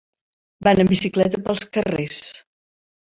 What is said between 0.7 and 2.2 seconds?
en bicicleta pels carrers.